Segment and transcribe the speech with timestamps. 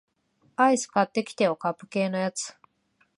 [0.55, 2.55] アイス買ってきてよ、カップ系のやつ